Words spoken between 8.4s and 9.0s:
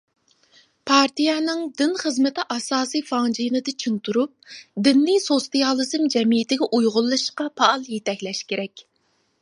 كېرەك.